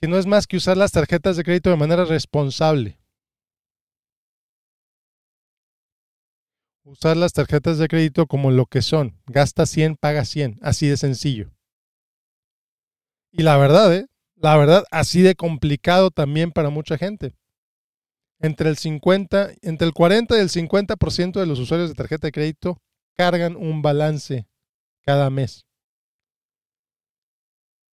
Que 0.00 0.08
no 0.08 0.18
es 0.18 0.26
más 0.26 0.46
que 0.46 0.56
usar 0.56 0.76
las 0.76 0.92
tarjetas 0.92 1.36
de 1.36 1.44
crédito 1.44 1.70
de 1.70 1.76
manera 1.76 2.04
responsable. 2.04 2.99
Usar 6.90 7.16
las 7.16 7.32
tarjetas 7.32 7.78
de 7.78 7.86
crédito 7.86 8.26
como 8.26 8.50
lo 8.50 8.66
que 8.66 8.82
son. 8.82 9.16
Gasta 9.26 9.64
100, 9.64 9.96
paga 9.96 10.24
100. 10.24 10.58
Así 10.60 10.88
de 10.88 10.96
sencillo. 10.96 11.52
Y 13.30 13.42
la 13.42 13.56
verdad, 13.56 13.94
¿eh? 13.94 14.06
la 14.34 14.56
verdad, 14.56 14.84
así 14.90 15.22
de 15.22 15.36
complicado 15.36 16.10
también 16.10 16.50
para 16.50 16.70
mucha 16.70 16.98
gente. 16.98 17.34
Entre 18.40 18.68
el 18.68 18.76
50, 18.76 19.52
entre 19.62 19.86
el 19.86 19.92
40 19.92 20.36
y 20.36 20.40
el 20.40 20.48
50% 20.48 21.38
de 21.38 21.46
los 21.46 21.60
usuarios 21.60 21.90
de 21.90 21.94
tarjeta 21.94 22.26
de 22.26 22.32
crédito 22.32 22.82
cargan 23.16 23.54
un 23.54 23.82
balance 23.82 24.48
cada 25.02 25.30
mes. 25.30 25.66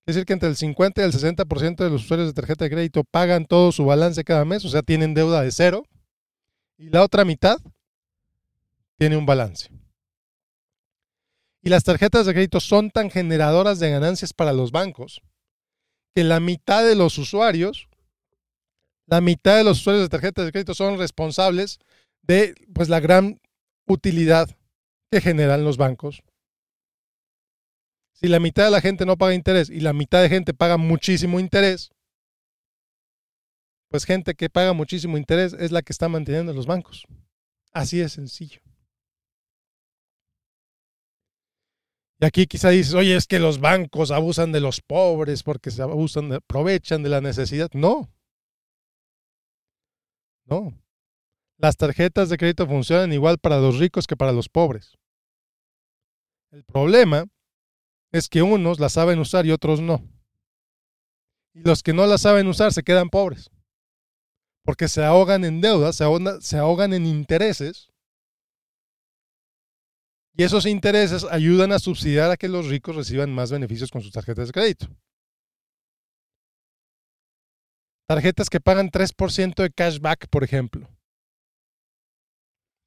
Es 0.07 0.15
decir, 0.15 0.25
que 0.25 0.33
entre 0.33 0.49
el 0.49 0.55
50 0.55 1.01
y 1.01 1.03
el 1.03 1.11
60% 1.11 1.75
de 1.83 1.89
los 1.89 2.05
usuarios 2.05 2.29
de 2.29 2.33
tarjeta 2.33 2.63
de 2.63 2.71
crédito 2.71 3.03
pagan 3.03 3.45
todo 3.45 3.71
su 3.73 3.85
balance 3.85 4.23
cada 4.23 4.45
mes, 4.45 4.63
o 4.65 4.69
sea, 4.69 4.81
tienen 4.81 5.13
deuda 5.13 5.41
de 5.41 5.51
cero. 5.51 5.83
Y 6.77 6.89
la 6.89 7.03
otra 7.03 7.25
mitad 7.25 7.57
tiene 8.97 9.17
un 9.17 9.25
balance. 9.25 9.69
Y 11.63 11.69
las 11.69 11.83
tarjetas 11.83 12.25
de 12.25 12.33
crédito 12.33 12.59
son 12.59 12.91
tan 12.91 13.09
generadoras 13.09 13.79
de 13.79 13.89
ganancias 13.89 14.33
para 14.33 14.53
los 14.53 14.71
bancos 14.71 15.21
que 16.15 16.23
la 16.23 16.39
mitad 16.39 16.83
de 16.83 16.95
los 16.95 17.17
usuarios, 17.17 17.89
la 19.05 19.21
mitad 19.21 19.57
de 19.57 19.63
los 19.63 19.79
usuarios 19.81 20.05
de 20.05 20.09
tarjetas 20.09 20.45
de 20.45 20.51
crédito 20.51 20.73
son 20.73 20.97
responsables 20.97 21.79
de 22.23 22.55
pues, 22.73 22.89
la 22.89 22.99
gran 22.99 23.39
utilidad 23.85 24.49
que 25.11 25.21
generan 25.21 25.63
los 25.63 25.77
bancos. 25.77 26.23
Si 28.13 28.27
la 28.27 28.39
mitad 28.39 28.65
de 28.65 28.71
la 28.71 28.81
gente 28.81 29.05
no 29.05 29.15
paga 29.15 29.35
interés 29.35 29.69
y 29.69 29.79
la 29.79 29.93
mitad 29.93 30.23
de 30.23 30.29
gente 30.29 30.55
paga 30.55 30.77
muchísimo 30.77 31.39
interés, 31.39 31.91
pues 33.89 34.05
gente 34.05 34.33
que 34.33 34.49
paga 34.49 34.73
muchísimo 34.73 35.17
interés 35.17 35.53
es 35.53 35.71
la 35.71 35.83
que 35.83 35.93
está 35.93 36.09
manteniendo 36.09 36.51
los 36.51 36.65
bancos. 36.65 37.05
Así 37.73 37.99
de 37.99 38.09
sencillo. 38.09 38.61
Y 42.19 42.25
aquí 42.25 42.47
quizá 42.47 42.69
dices, 42.69 42.93
oye, 42.95 43.15
es 43.15 43.27
que 43.27 43.39
los 43.39 43.59
bancos 43.59 44.09
abusan 44.09 44.51
de 44.51 44.59
los 44.59 44.81
pobres 44.81 45.43
porque 45.43 45.69
se 45.69 45.83
abusan, 45.83 46.33
aprovechan 46.33 47.03
de 47.03 47.09
la 47.09 47.21
necesidad. 47.21 47.69
No. 47.73 48.09
No. 50.45 50.73
Las 51.57 51.77
tarjetas 51.77 52.29
de 52.29 52.37
crédito 52.37 52.65
funcionan 52.65 53.13
igual 53.13 53.37
para 53.37 53.59
los 53.59 53.77
ricos 53.77 54.07
que 54.07 54.17
para 54.17 54.31
los 54.31 54.49
pobres. 54.49 54.97
El 56.51 56.63
problema 56.63 57.25
es 58.11 58.29
que 58.29 58.41
unos 58.41 58.79
las 58.79 58.93
saben 58.93 59.19
usar 59.19 59.45
y 59.45 59.51
otros 59.51 59.79
no. 59.79 60.01
Y 61.53 61.61
los 61.61 61.83
que 61.83 61.93
no 61.93 62.07
las 62.07 62.21
saben 62.21 62.47
usar 62.47 62.73
se 62.73 62.83
quedan 62.83 63.09
pobres. 63.09 63.49
Porque 64.63 64.87
se 64.87 65.03
ahogan 65.03 65.45
en 65.45 65.61
deudas, 65.61 65.95
se 65.95 66.03
ahogan, 66.03 66.41
se 66.41 66.57
ahogan 66.57 66.93
en 66.93 67.05
intereses 67.05 67.91
y 70.37 70.43
esos 70.43 70.67
intereses 70.67 71.25
ayudan 71.31 71.71
a 71.71 71.79
subsidiar 71.79 72.29
a 72.29 72.37
que 72.37 72.47
los 72.47 72.67
ricos 72.67 72.95
reciban 72.95 73.33
más 73.33 73.51
beneficios 73.51 73.89
con 73.89 74.03
sus 74.03 74.11
tarjetas 74.11 74.47
de 74.47 74.53
crédito. 74.53 74.87
Tarjetas 78.07 78.47
que 78.47 78.59
pagan 78.59 78.91
3% 78.91 79.55
de 79.55 79.71
cashback, 79.71 80.27
por 80.29 80.43
ejemplo. 80.43 80.87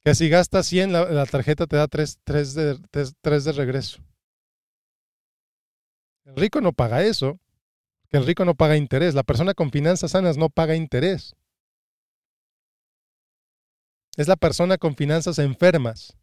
Que 0.01 0.15
si 0.15 0.29
gastas 0.29 0.65
100, 0.67 0.93
la, 0.93 1.25
tarjeta 1.25 1.67
te 1.67 1.75
da 1.75 1.89
3, 1.89 2.19
de, 2.25 2.79
3 3.21 3.43
de 3.43 3.51
regreso. 3.51 4.01
El 6.23 6.37
rico 6.37 6.61
no 6.61 6.71
paga 6.71 7.03
eso. 7.03 7.37
Que 8.09 8.17
el 8.17 8.25
rico 8.25 8.45
no 8.45 8.55
paga 8.55 8.77
interés. 8.77 9.13
La 9.13 9.23
persona 9.23 9.53
con 9.53 9.71
finanzas 9.71 10.11
sanas 10.11 10.37
no 10.37 10.49
paga 10.49 10.75
interés. 10.75 11.35
Es 14.15 14.29
la 14.29 14.37
persona 14.37 14.77
con 14.77 14.95
finanzas 14.95 15.37
enfermas 15.37 16.17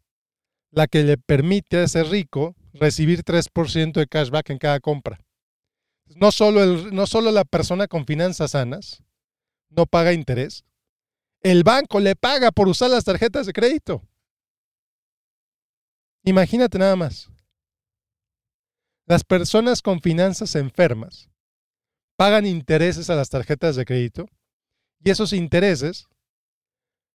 la 0.71 0.87
que 0.87 1.03
le 1.03 1.17
permite 1.17 1.77
a 1.77 1.83
ese 1.83 2.03
rico 2.03 2.55
recibir 2.73 3.23
3% 3.23 3.93
de 3.93 4.07
cashback 4.07 4.49
en 4.51 4.57
cada 4.57 4.79
compra. 4.79 5.19
No 6.15 6.31
solo, 6.31 6.63
el, 6.63 6.93
no 6.93 7.07
solo 7.07 7.31
la 7.31 7.45
persona 7.45 7.87
con 7.87 8.05
finanzas 8.05 8.51
sanas 8.51 9.03
no 9.69 9.85
paga 9.85 10.13
interés, 10.13 10.63
el 11.41 11.63
banco 11.63 11.99
le 11.99 12.15
paga 12.15 12.51
por 12.51 12.67
usar 12.67 12.89
las 12.89 13.05
tarjetas 13.05 13.45
de 13.45 13.53
crédito. 13.53 14.01
Imagínate 16.23 16.77
nada 16.77 16.95
más. 16.95 17.29
Las 19.05 19.23
personas 19.23 19.81
con 19.81 20.01
finanzas 20.01 20.55
enfermas 20.55 21.29
pagan 22.15 22.45
intereses 22.45 23.09
a 23.09 23.15
las 23.15 23.29
tarjetas 23.29 23.75
de 23.75 23.85
crédito 23.85 24.25
y 25.03 25.09
esos 25.09 25.33
intereses 25.33 26.07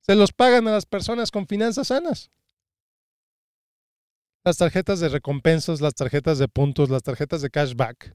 Se 0.00 0.14
los 0.14 0.32
pagan 0.32 0.68
a 0.68 0.72
las 0.72 0.84
personas 0.84 1.30
con 1.30 1.46
finanzas 1.46 1.88
sanas. 1.88 2.30
Las 4.44 4.58
tarjetas 4.58 5.00
de 5.00 5.08
recompensas, 5.08 5.80
las 5.80 5.94
tarjetas 5.94 6.38
de 6.38 6.48
puntos, 6.48 6.90
las 6.90 7.02
tarjetas 7.02 7.40
de 7.40 7.48
cashback. 7.48 8.14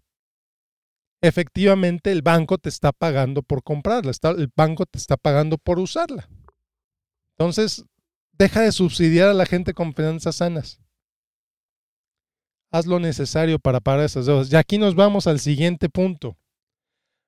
Efectivamente, 1.22 2.12
el 2.12 2.22
banco 2.22 2.58
te 2.58 2.70
está 2.70 2.92
pagando 2.92 3.42
por 3.42 3.64
comprarla, 3.64 4.12
el 4.38 4.52
banco 4.56 4.86
te 4.86 5.00
está 5.00 5.18
pagando 5.18 5.58
por 5.58 5.80
usarla. 5.80 6.30
Entonces, 7.38 7.84
deja 8.34 8.62
de 8.62 8.72
subsidiar 8.72 9.30
a 9.30 9.34
la 9.34 9.46
gente 9.46 9.74
con 9.74 9.94
finanzas 9.94 10.38
sanas. 10.38 10.80
Haz 12.72 12.86
lo 12.86 13.00
necesario 13.00 13.58
para 13.58 13.80
pagar 13.80 14.06
esas 14.06 14.28
deudas. 14.28 14.52
Y 14.54 14.56
aquí 14.56 14.78
nos 14.78 14.96
vamos 14.96 15.26
al 15.26 15.40
siguiente 15.40 15.90
punto, 15.90 16.38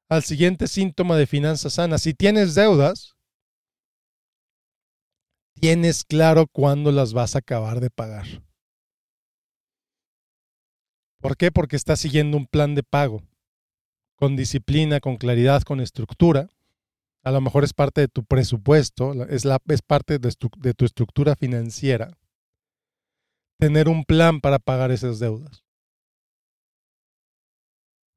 al 0.10 0.24
siguiente 0.24 0.68
síntoma 0.68 1.18
de 1.18 1.26
finanzas 1.26 1.74
sanas. 1.74 2.04
Si 2.04 2.14
tienes 2.14 2.54
deudas, 2.54 3.16
tienes 5.56 6.04
claro 6.06 6.46
cuándo 6.48 6.92
las 6.92 7.14
vas 7.14 7.36
a 7.36 7.40
acabar 7.40 7.80
de 7.80 7.90
pagar. 7.90 8.28
¿Por 11.22 11.38
qué? 11.38 11.52
Porque 11.52 11.76
estás 11.76 12.00
siguiendo 12.00 12.36
un 12.36 12.48
plan 12.48 12.76
de 12.76 12.84
pago 12.84 13.22
con 14.16 14.36
disciplina, 14.36 15.00
con 15.00 15.18
claridad, 15.18 15.62
con 15.62 15.80
estructura. 15.80 16.50
A 17.24 17.32
lo 17.32 17.42
mejor 17.42 17.64
es 17.64 17.74
parte 17.74 18.02
de 18.02 18.08
tu 18.08 18.26
presupuesto, 18.26 19.14
es, 19.26 19.46
la, 19.46 19.60
parte 19.86 20.18
de, 20.18 20.34
de 20.58 20.74
tu 20.74 20.86
estructura 20.86 21.36
financiera. 21.36 22.18
Tener 23.60 23.88
un 23.88 24.04
plan 24.04 24.42
para 24.42 24.58
pagar 24.58 24.92
esas 24.92 25.20
deudas. 25.20 25.64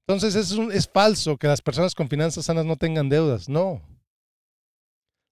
Entonces 0.06 0.34
es, 0.34 0.52
es 0.72 0.88
falso 0.88 1.36
que 1.36 1.46
las 1.46 1.62
personas 1.62 1.94
con 1.94 2.08
finanzas 2.08 2.46
sanas 2.46 2.64
no 2.64 2.76
tengan 2.76 3.10
deudas. 3.10 3.48
No. 3.48 3.82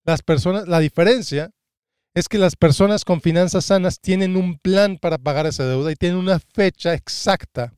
Las 0.04 0.22
personas, 0.22 0.68
la 0.68 0.80
diferencia 0.80 1.52
es 2.14 2.28
que 2.28 2.38
las 2.38 2.56
personas 2.56 3.04
con 3.04 3.20
finanzas 3.20 3.66
sanas 3.66 3.98
tienen 4.00 4.36
un 4.36 4.58
plan 4.58 4.98
para 4.98 5.18
pagar 5.18 5.46
esa 5.46 5.66
deuda 5.66 5.90
y 5.92 5.96
tienen 5.96 6.18
una 6.18 6.38
fecha 6.38 6.94
exacta 6.94 7.74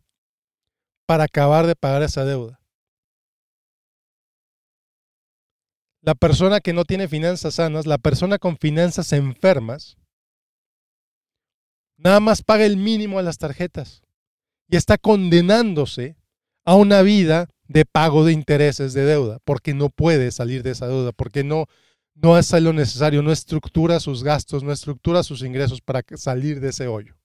para 1.06 1.24
acabar 1.24 1.66
de 1.66 1.76
pagar 1.76 2.02
esa 2.02 2.24
deuda. 2.24 2.60
La 6.02 6.14
persona 6.14 6.60
que 6.60 6.72
no 6.72 6.84
tiene 6.84 7.08
finanzas 7.08 7.54
sanas, 7.54 7.86
la 7.86 7.98
persona 7.98 8.38
con 8.38 8.58
finanzas 8.58 9.12
enfermas, 9.12 9.96
nada 11.96 12.20
más 12.20 12.42
paga 12.42 12.64
el 12.64 12.76
mínimo 12.76 13.18
a 13.18 13.22
las 13.22 13.38
tarjetas 13.38 14.02
y 14.68 14.76
está 14.76 14.98
condenándose 14.98 16.16
a 16.64 16.74
una 16.74 17.02
vida 17.02 17.48
de 17.68 17.86
pago 17.86 18.24
de 18.24 18.32
intereses 18.32 18.92
de 18.92 19.04
deuda, 19.04 19.38
porque 19.44 19.72
no 19.72 19.88
puede 19.88 20.30
salir 20.30 20.62
de 20.62 20.72
esa 20.72 20.88
deuda, 20.88 21.12
porque 21.12 21.44
no, 21.44 21.66
no 22.14 22.36
hace 22.36 22.60
lo 22.60 22.72
necesario, 22.72 23.22
no 23.22 23.32
estructura 23.32 24.00
sus 24.00 24.22
gastos, 24.22 24.62
no 24.62 24.72
estructura 24.72 25.22
sus 25.22 25.42
ingresos 25.42 25.80
para 25.80 26.02
salir 26.16 26.60
de 26.60 26.70
ese 26.70 26.86
hoyo. 26.86 27.16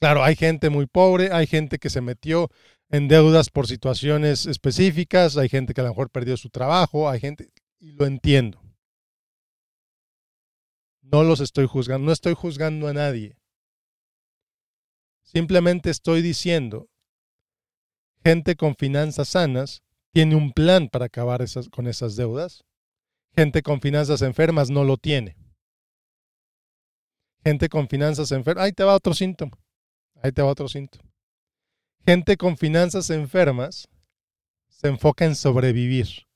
Claro, 0.00 0.22
hay 0.22 0.36
gente 0.36 0.70
muy 0.70 0.86
pobre, 0.86 1.32
hay 1.32 1.46
gente 1.46 1.78
que 1.78 1.90
se 1.90 2.00
metió 2.00 2.50
en 2.88 3.08
deudas 3.08 3.50
por 3.50 3.66
situaciones 3.66 4.46
específicas, 4.46 5.36
hay 5.36 5.48
gente 5.48 5.74
que 5.74 5.80
a 5.80 5.84
lo 5.84 5.90
mejor 5.90 6.10
perdió 6.10 6.36
su 6.36 6.50
trabajo, 6.50 7.08
hay 7.08 7.20
gente, 7.20 7.50
y 7.80 7.92
lo 7.92 8.06
entiendo. 8.06 8.60
No 11.02 11.24
los 11.24 11.40
estoy 11.40 11.66
juzgando, 11.66 12.06
no 12.06 12.12
estoy 12.12 12.34
juzgando 12.34 12.86
a 12.86 12.92
nadie. 12.92 13.36
Simplemente 15.22 15.90
estoy 15.90 16.22
diciendo, 16.22 16.88
gente 18.22 18.56
con 18.56 18.76
finanzas 18.76 19.28
sanas 19.28 19.82
tiene 20.12 20.34
un 20.34 20.52
plan 20.52 20.88
para 20.88 21.06
acabar 21.06 21.44
con 21.70 21.86
esas 21.86 22.16
deudas. 22.16 22.64
Gente 23.34 23.62
con 23.62 23.80
finanzas 23.80 24.22
enfermas 24.22 24.70
no 24.70 24.84
lo 24.84 24.96
tiene. 24.96 25.36
Gente 27.44 27.68
con 27.68 27.88
finanzas 27.88 28.32
enfermas, 28.32 28.64
ahí 28.64 28.72
te 28.72 28.84
va 28.84 28.94
otro 28.94 29.14
síntoma. 29.14 29.56
Ahí 30.22 30.32
te 30.32 30.42
va 30.42 30.48
otro 30.48 30.68
síntoma. 30.68 31.08
Gente 32.04 32.36
con 32.36 32.56
finanzas 32.56 33.10
enfermas 33.10 33.88
se 34.68 34.88
enfoca 34.88 35.24
en 35.24 35.34
sobrevivir, 35.34 36.26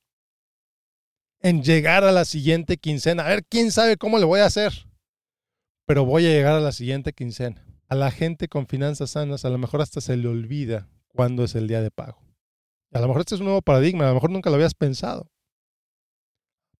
en 1.40 1.62
llegar 1.62 2.04
a 2.04 2.12
la 2.12 2.24
siguiente 2.24 2.76
quincena. 2.76 3.24
A 3.24 3.28
ver, 3.28 3.44
quién 3.44 3.70
sabe 3.72 3.96
cómo 3.96 4.18
le 4.18 4.24
voy 4.24 4.40
a 4.40 4.46
hacer, 4.46 4.72
pero 5.86 6.04
voy 6.04 6.26
a 6.26 6.30
llegar 6.30 6.54
a 6.54 6.60
la 6.60 6.72
siguiente 6.72 7.12
quincena. 7.12 7.64
A 7.88 7.94
la 7.94 8.10
gente 8.10 8.48
con 8.48 8.66
finanzas 8.66 9.10
sanas 9.10 9.44
a 9.44 9.50
lo 9.50 9.58
mejor 9.58 9.82
hasta 9.82 10.00
se 10.00 10.16
le 10.16 10.28
olvida 10.28 10.88
cuándo 11.08 11.44
es 11.44 11.54
el 11.54 11.68
día 11.68 11.82
de 11.82 11.90
pago. 11.90 12.21
A 12.92 13.00
lo 13.00 13.08
mejor 13.08 13.20
este 13.20 13.34
es 13.34 13.40
un 13.40 13.46
nuevo 13.46 13.62
paradigma, 13.62 14.04
a 14.04 14.08
lo 14.08 14.14
mejor 14.14 14.30
nunca 14.30 14.50
lo 14.50 14.56
habías 14.56 14.74
pensado. 14.74 15.30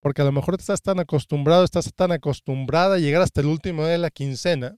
Porque 0.01 0.23
a 0.23 0.25
lo 0.25 0.33
mejor 0.33 0.55
estás 0.59 0.83
tan 0.83 0.99
acostumbrado, 0.99 1.65
estás 1.65 1.93
tan 1.95 2.13
acostumbrada 2.13 2.97
a 2.97 2.99
llegar 2.99 3.23
hasta 3.23 3.41
el 3.41 3.47
último 3.47 3.85
de 3.85 3.99
la 3.99 4.11
quincena, 4.11 4.77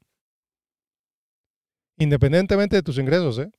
independientemente 1.98 2.76
de 2.76 2.82
tus 2.82 2.98
ingresos, 2.98 3.38
¿eh? 3.38 3.50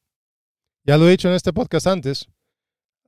Ya 0.83 0.97
lo 0.97 1.07
he 1.07 1.11
dicho 1.11 1.27
en 1.27 1.33
este 1.33 1.51
podcast 1.51 1.87
antes, 1.87 2.27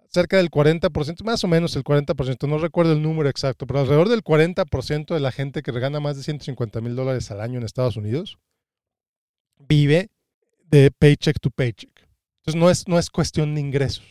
cerca 0.10 0.38
del 0.38 0.50
40%, 0.50 1.24
más 1.24 1.44
o 1.44 1.48
menos 1.48 1.76
el 1.76 1.84
40%, 1.84 2.48
no 2.48 2.58
recuerdo 2.58 2.94
el 2.94 3.02
número 3.02 3.30
exacto, 3.30 3.68
pero 3.68 3.82
alrededor 3.82 4.10
del 4.10 4.24
40% 4.24 5.14
de 5.14 5.20
la 5.20 5.32
gente 5.32 5.62
que 5.62 5.72
gana 5.72 6.00
más 6.00 6.18
de 6.18 6.24
150 6.24 6.82
mil 6.82 6.96
dólares 6.96 7.30
al 7.30 7.42
año 7.42 7.60
en 7.60 7.66
Estados 7.66 7.98
Unidos 7.98 8.38
vive 9.60 10.10
de 10.64 10.92
paycheck 10.92 11.40
to 11.40 11.50
paycheck. 11.52 12.08
Entonces 12.40 12.60
no 12.60 12.70
es, 12.70 12.88
no 12.88 12.98
es 12.98 13.10
cuestión 13.10 13.56
de 13.56 13.62
ingresos, 13.62 14.06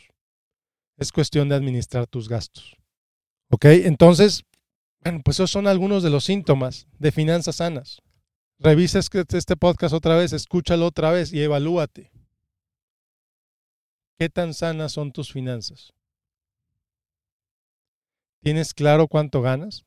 es 0.96 1.12
cuestión 1.12 1.48
de 1.48 1.54
administrar 1.54 2.06
tus 2.06 2.28
gastos. 2.28 2.76
¿Ok? 3.50 3.66
Entonces, 3.66 4.44
bueno, 5.02 5.20
pues 5.24 5.36
esos 5.36 5.50
son 5.50 5.66
algunos 5.66 6.02
de 6.02 6.10
los 6.10 6.24
síntomas 6.24 6.86
de 6.98 7.12
finanzas 7.12 7.56
sanas. 7.56 8.02
Revisa 8.58 8.98
este, 8.98 9.24
este 9.36 9.56
podcast 9.56 9.94
otra 9.94 10.16
vez, 10.16 10.32
escúchalo 10.32 10.86
otra 10.86 11.10
vez 11.10 11.32
y 11.32 11.42
evalúate. 11.42 12.10
¿Qué 14.18 14.30
tan 14.30 14.54
sanas 14.54 14.92
son 14.92 15.12
tus 15.12 15.30
finanzas? 15.30 15.92
¿Tienes 18.40 18.72
claro 18.72 19.08
cuánto 19.08 19.42
ganas? 19.42 19.84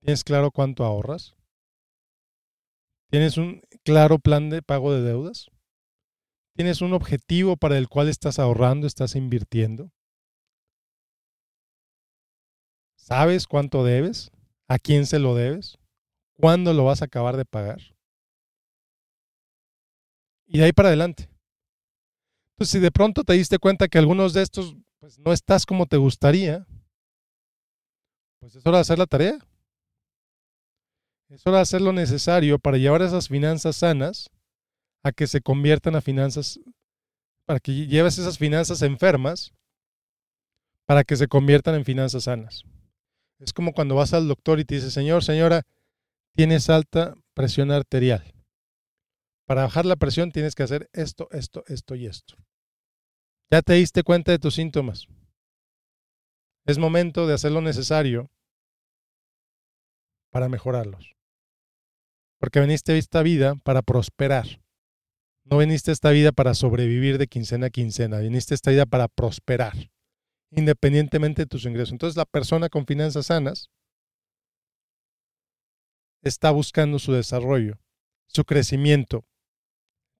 ¿Tienes 0.00 0.24
claro 0.24 0.50
cuánto 0.50 0.84
ahorras? 0.84 1.34
¿Tienes 3.10 3.36
un 3.36 3.62
claro 3.84 4.18
plan 4.18 4.48
de 4.48 4.62
pago 4.62 4.94
de 4.94 5.02
deudas? 5.02 5.50
¿Tienes 6.56 6.80
un 6.80 6.94
objetivo 6.94 7.56
para 7.56 7.76
el 7.76 7.88
cual 7.88 8.08
estás 8.08 8.38
ahorrando, 8.38 8.86
estás 8.86 9.14
invirtiendo? 9.14 9.90
¿Sabes 13.10 13.48
cuánto 13.48 13.82
debes? 13.82 14.30
¿A 14.68 14.78
quién 14.78 15.04
se 15.04 15.18
lo 15.18 15.34
debes? 15.34 15.76
¿Cuándo 16.34 16.72
lo 16.72 16.84
vas 16.84 17.02
a 17.02 17.06
acabar 17.06 17.36
de 17.36 17.44
pagar? 17.44 17.80
Y 20.46 20.58
de 20.58 20.66
ahí 20.66 20.72
para 20.72 20.90
adelante. 20.90 21.28
Pues, 22.56 22.70
si 22.70 22.78
de 22.78 22.92
pronto 22.92 23.24
te 23.24 23.32
diste 23.32 23.58
cuenta 23.58 23.88
que 23.88 23.98
algunos 23.98 24.32
de 24.32 24.42
estos 24.42 24.76
pues, 25.00 25.18
no 25.18 25.32
estás 25.32 25.66
como 25.66 25.86
te 25.86 25.96
gustaría, 25.96 26.64
pues 28.38 28.54
es 28.54 28.64
hora 28.64 28.76
de 28.76 28.82
hacer 28.82 28.98
la 29.00 29.06
tarea. 29.06 29.44
Es 31.30 31.44
hora 31.44 31.56
de 31.56 31.62
hacer 31.62 31.80
lo 31.80 31.92
necesario 31.92 32.60
para 32.60 32.78
llevar 32.78 33.02
esas 33.02 33.26
finanzas 33.26 33.74
sanas 33.74 34.30
a 35.02 35.10
que 35.10 35.26
se 35.26 35.40
conviertan 35.40 35.96
a 35.96 36.00
finanzas, 36.00 36.60
para 37.44 37.58
que 37.58 37.88
lleves 37.88 38.18
esas 38.18 38.38
finanzas 38.38 38.82
enfermas, 38.82 39.52
para 40.86 41.02
que 41.02 41.16
se 41.16 41.26
conviertan 41.26 41.74
en 41.74 41.84
finanzas 41.84 42.24
sanas. 42.24 42.64
Es 43.40 43.54
como 43.54 43.72
cuando 43.72 43.94
vas 43.94 44.12
al 44.12 44.28
doctor 44.28 44.60
y 44.60 44.64
te 44.64 44.74
dice, 44.76 44.90
señor, 44.90 45.24
señora, 45.24 45.62
tienes 46.34 46.68
alta 46.68 47.14
presión 47.34 47.70
arterial. 47.70 48.34
Para 49.46 49.62
bajar 49.62 49.86
la 49.86 49.96
presión 49.96 50.30
tienes 50.30 50.54
que 50.54 50.62
hacer 50.62 50.88
esto, 50.92 51.28
esto, 51.32 51.64
esto 51.66 51.94
y 51.94 52.06
esto. 52.06 52.36
Ya 53.50 53.62
te 53.62 53.72
diste 53.72 54.02
cuenta 54.02 54.30
de 54.30 54.38
tus 54.38 54.54
síntomas. 54.54 55.08
Es 56.66 56.78
momento 56.78 57.26
de 57.26 57.34
hacer 57.34 57.50
lo 57.50 57.62
necesario 57.62 58.30
para 60.30 60.48
mejorarlos. 60.48 61.16
Porque 62.38 62.60
veniste 62.60 62.92
a 62.92 62.96
esta 62.96 63.22
vida 63.22 63.56
para 63.64 63.82
prosperar. 63.82 64.62
No 65.44 65.56
veniste 65.56 65.90
a 65.90 65.94
esta 65.94 66.10
vida 66.10 66.30
para 66.30 66.54
sobrevivir 66.54 67.18
de 67.18 67.26
quincena 67.26 67.66
a 67.66 67.70
quincena. 67.70 68.18
Viniste 68.18 68.54
a 68.54 68.56
esta 68.56 68.70
vida 68.70 68.86
para 68.86 69.08
prosperar, 69.08 69.90
independientemente 70.50 71.42
de 71.42 71.46
tus 71.46 71.64
ingresos. 71.64 71.92
Entonces 71.92 72.16
la 72.16 72.24
persona 72.24 72.68
con 72.68 72.86
finanzas 72.86 73.26
sanas 73.26 73.70
está 76.22 76.50
buscando 76.50 76.98
su 76.98 77.12
desarrollo, 77.12 77.78
su 78.26 78.44
crecimiento, 78.44 79.24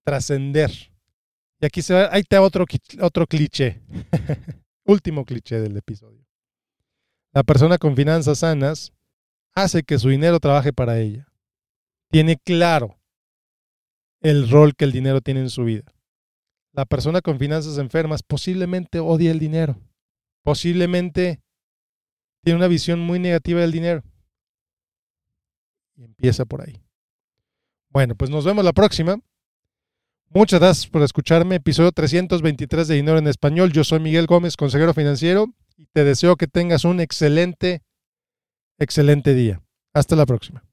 trascender 0.04 0.90
y 1.60 1.66
aquí 1.66 1.82
se 1.82 1.94
va, 1.94 2.08
ahí 2.10 2.22
te 2.22 2.38
otro, 2.38 2.64
otro 3.00 3.26
cliché. 3.26 3.82
Último 4.84 5.24
cliché 5.24 5.60
del 5.60 5.76
episodio. 5.76 6.24
La 7.32 7.42
persona 7.42 7.76
con 7.76 7.94
finanzas 7.94 8.38
sanas 8.38 8.92
hace 9.54 9.82
que 9.82 9.98
su 9.98 10.08
dinero 10.08 10.40
trabaje 10.40 10.72
para 10.72 10.98
ella. 10.98 11.28
Tiene 12.10 12.38
claro 12.38 12.98
el 14.22 14.50
rol 14.50 14.74
que 14.74 14.84
el 14.84 14.92
dinero 14.92 15.20
tiene 15.20 15.40
en 15.40 15.50
su 15.50 15.64
vida. 15.64 15.84
La 16.72 16.86
persona 16.86 17.20
con 17.20 17.38
finanzas 17.38 17.78
enfermas 17.78 18.22
posiblemente 18.22 18.98
odia 18.98 19.30
el 19.30 19.38
dinero. 19.38 19.78
Posiblemente 20.42 21.40
tiene 22.42 22.56
una 22.56 22.68
visión 22.68 23.00
muy 23.00 23.18
negativa 23.18 23.60
del 23.60 23.72
dinero. 23.72 24.02
Y 25.96 26.04
empieza 26.04 26.44
por 26.44 26.62
ahí. 26.62 26.82
Bueno, 27.90 28.14
pues 28.14 28.30
nos 28.30 28.44
vemos 28.44 28.64
la 28.64 28.72
próxima. 28.72 29.20
Muchas 30.28 30.60
gracias 30.60 30.86
por 30.86 31.02
escucharme. 31.02 31.56
Episodio 31.56 31.90
323 31.90 32.86
de 32.86 32.94
Dinero 32.94 33.18
en 33.18 33.26
Español. 33.26 33.72
Yo 33.72 33.82
soy 33.82 33.98
Miguel 33.98 34.26
Gómez, 34.26 34.56
consejero 34.56 34.94
financiero, 34.94 35.52
y 35.76 35.86
te 35.86 36.04
deseo 36.04 36.36
que 36.36 36.46
tengas 36.46 36.84
un 36.84 37.00
excelente, 37.00 37.82
excelente 38.78 39.34
día. 39.34 39.60
Hasta 39.92 40.14
la 40.14 40.26
próxima. 40.26 40.69